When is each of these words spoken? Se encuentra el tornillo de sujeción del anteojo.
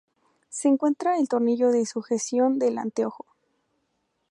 Se 0.49 0.67
encuentra 0.67 1.19
el 1.19 1.27
tornillo 1.29 1.69
de 1.69 1.85
sujeción 1.85 2.57
del 2.57 2.79
anteojo. 2.79 3.27